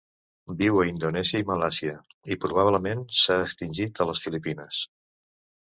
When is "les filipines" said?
4.13-4.85